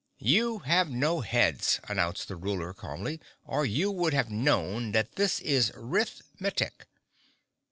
"You 0.17 0.57
have 0.65 0.89
no 0.89 1.19
heads," 1.19 1.79
announced 1.87 2.27
the 2.27 2.35
Ruler 2.35 2.73
calmly, 2.73 3.21
"or 3.45 3.67
you 3.67 3.91
would 3.91 4.15
have 4.15 4.31
known 4.31 4.93
that 4.93 5.13
this 5.13 5.39
is 5.41 5.69
Rith 5.75 6.23
Metic. 6.39 6.87